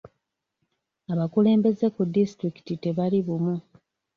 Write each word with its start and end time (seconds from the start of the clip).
Abakulembeze 1.13 1.85
ku 1.95 2.01
disitulikiti 2.15 2.73
tebali 2.83 3.19
bumu. 3.25 3.55